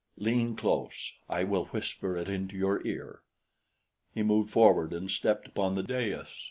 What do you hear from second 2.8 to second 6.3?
ear." He moved forward and stepped upon the dais.